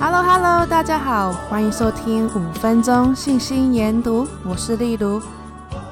[0.00, 5.20] Hello Hello，大家好，欢迎收听五分钟信心研读，我是丽如，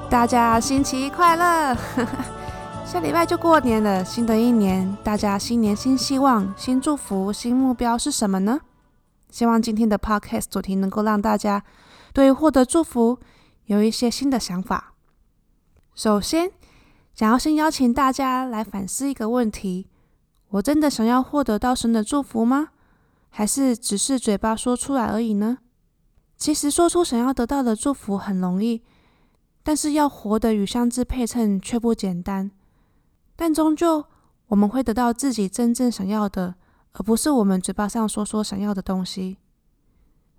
[0.09, 1.75] 大家新奇快乐。
[2.87, 8.61] 下礼拜就过年了，新的一年，大家新年新希望、新祝福、新目标是什么呢？
[9.29, 11.61] 希望今天的 Podcast 主题能够让大家
[12.13, 13.19] 对获得祝福
[13.65, 14.93] 有一些新的想法。
[15.97, 16.51] 首先，
[17.15, 19.87] 想要先邀请大家来反思一个问题：
[20.49, 22.69] 我真的想要获得到神的祝福吗？
[23.29, 25.57] 还是只是嘴巴说出来而已呢？
[26.37, 28.83] 其实说出想要得到的祝福很容易，
[29.63, 32.51] 但是要活得与相知配称却不简单。
[33.35, 34.05] 但终究
[34.49, 36.53] 我们会得到自己真正想要的，
[36.91, 39.39] 而不是我们嘴巴上说说想要的东西。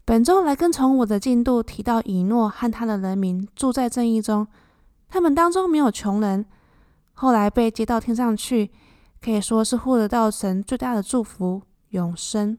[0.05, 4.47] 本周来跟从我的进度提到以诺和他的人民住在正义中，
[5.09, 6.45] 他们当中没有穷人，
[7.15, 8.71] 后来被接到天上去，
[9.23, 12.59] 可以说是获得到神最大的祝福——永生。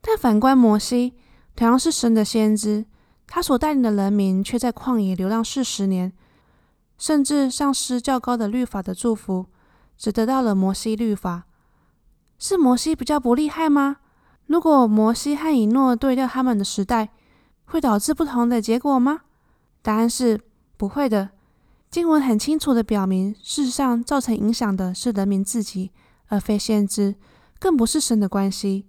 [0.00, 1.14] 但反观摩西，
[1.56, 2.84] 同样是神的先知，
[3.26, 6.12] 他所带领的人民却在旷野流浪四十年，
[6.96, 9.46] 甚至丧失较高的律法的祝福，
[9.96, 11.44] 只得到了摩西律法。
[12.38, 13.96] 是摩西比较不厉害吗？
[14.46, 17.08] 如果摩西和以诺对调他们的时代，
[17.64, 19.22] 会导致不同的结果吗？
[19.82, 20.40] 答案是
[20.76, 21.30] 不会的。
[21.90, 25.90] 经文很清楚地表明，事实上造成影响的是人民自己，
[26.26, 27.14] 而非先知，
[27.58, 28.84] 更不是神的关系。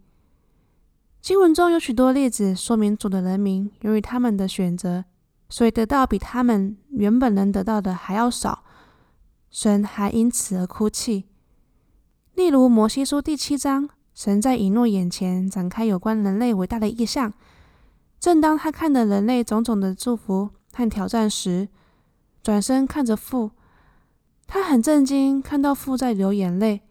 [1.22, 5.06] 经文中有许多例子说明主的人民由于他们的选择，
[5.48, 8.64] 所以得到比他们原本能得到的还要少，
[9.50, 11.26] 神还因此而哭泣。
[12.36, 17.34] 例如摩西书第七章，神在以诺眼前展开有关人类伟大的意象。
[18.20, 21.70] 正当他看的人类种种的祝福和挑战时，
[22.50, 23.52] 转身看着父，
[24.48, 26.82] 他很震惊，看到父在流眼泪，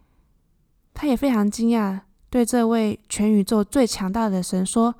[0.93, 1.99] 他也非常惊讶。
[2.29, 4.95] 对这位全宇宙最强大的神说：“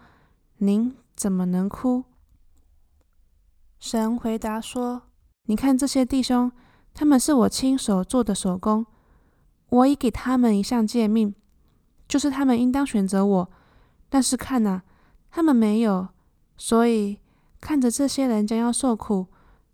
[0.60, 2.04] 您怎么能哭？”
[3.80, 5.04] 神回答说
[5.48, 6.52] ：“你看这些弟兄，
[6.94, 8.86] 他们是我亲手做的手工。
[9.70, 11.34] 我已给他们一项诫命，
[12.06, 13.50] 就是他们应当选择我。
[14.10, 14.82] 但是看呐，
[15.32, 16.10] 他们没有。
[16.58, 17.20] 所以
[17.62, 19.28] 看着这些人将要受苦，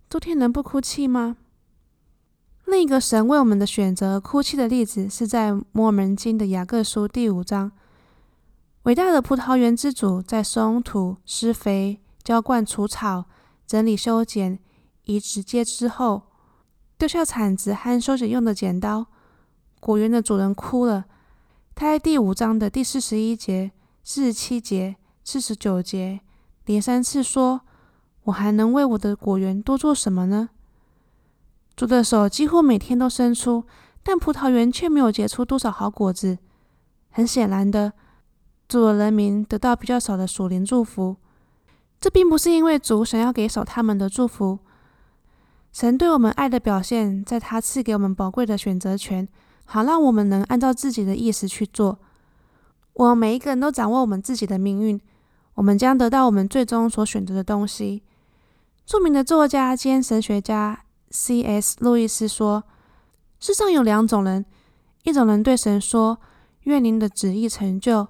[0.10, 1.38] 诸天能不哭泣吗？”
[2.66, 7.72] 另一个神为我们的选择哭泣的例子，是在摩门经的雅各书第五章。
[8.84, 13.26] 伟大的葡萄园之主在松土、施肥、浇灌、除草、
[13.68, 14.60] 整理、修剪、
[15.04, 16.24] 移植接枝后，
[16.98, 19.08] 丢下铲子和修剪用的剪刀。
[19.80, 21.06] 果园的主人哭了。
[21.76, 23.72] 他在第五章的第四十一节、
[24.04, 26.22] 四十七节、四十九节
[26.66, 27.62] 连三次说
[28.26, 30.50] ：“我还能为我的果园多做什么呢？”
[31.76, 33.64] 主的手几乎每天都伸出，
[34.04, 36.38] 但葡萄园却没有结出多少好果子。
[37.10, 37.94] 很显然的，
[38.68, 41.18] 主的人民得到比较少的属灵祝福。
[42.00, 44.60] 这并不是因为主想要给少他们的祝福。
[45.72, 49.28] 神对我们爱的表现，在他赐给我们宝贵的选择权，
[49.66, 52.00] 好让我们能按照自己的意思去做。
[52.94, 55.00] 我们每一个人都掌握我们自己的命运，
[55.56, 58.04] 我们将得到我们最终所选择的东西。
[58.86, 60.82] 著名的作家兼神学家。
[61.12, 61.78] C.S.
[61.80, 62.66] 路易斯说
[63.40, 64.46] ：“世上有两种人，
[65.04, 66.20] 一种人对神说
[66.64, 68.08] ‘愿您的旨意成就’，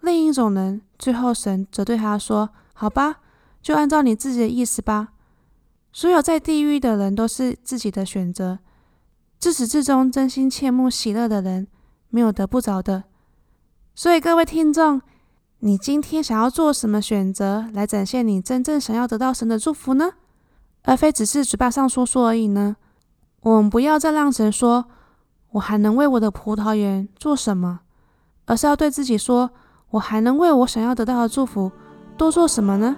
[0.00, 3.20] 另一种人，最后神则对他说：‘好吧，
[3.62, 5.12] 就按照你自己的意思吧。’
[5.92, 8.58] 所有在地狱的人都是自己的选择，
[9.38, 11.68] 自始至终真心切慕喜乐的人，
[12.08, 13.04] 没有得不着的。
[13.94, 15.00] 所以各位听众，
[15.64, 20.10] 你今天想要做什么选择，来展现你真正想要得到神的祝福呢？”
[20.82, 22.74] 而非只是嘴巴上说说而已呢？
[23.42, 24.86] 我们不要再让神说
[25.52, 27.78] “我还能为我的葡萄园做什么”，
[28.46, 29.52] 而是要对自己说
[29.90, 31.70] “我还能为我想要得到的祝福
[32.16, 32.96] 多做什么呢？”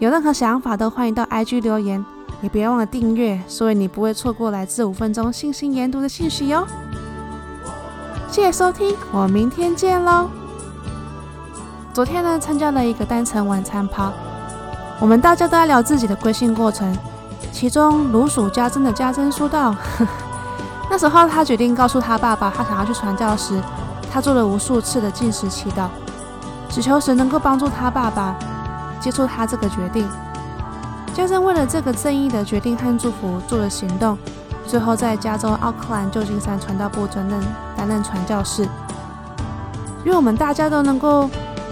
[0.00, 2.02] 有任何想法都欢迎到 IG 留言，
[2.40, 6.66] 也别忘了订阅，所以你不会错过来自五分钟信心研读的信息哟。
[8.30, 10.39] 谢谢收听，我们明天见喽！
[11.92, 14.12] 昨天呢，参加了一个单程晚餐趴。
[15.00, 16.96] 我们大家都在聊自己的归信过程，
[17.50, 19.74] 其中如数家珍的家珍说道
[20.88, 23.60] ：“那时候他决定告诉他爸爸，他想要去传教时，
[24.12, 25.88] 他做了无数次的禁食祈祷，
[26.68, 28.36] 只求神能够帮助他爸爸
[29.00, 30.08] 接受他这个决定。
[31.12, 34.16] 家珍为了这个正义的决定和祝福做了行动，
[34.64, 37.40] 最后在加州奥克兰旧金山传道部担任
[37.76, 38.68] 担任传教士。
[40.04, 41.28] 愿我们大家都能够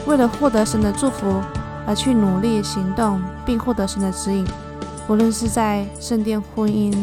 [0.09, 1.41] 为了获得神的祝福。”
[1.87, 4.47] 而去努力行动，并获得神的指引，
[5.09, 6.95] 无论是在圣殿婚姻、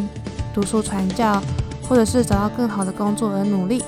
[0.53, 1.41] 读书传教，
[1.89, 3.83] 或者是找到更好的工作而努力。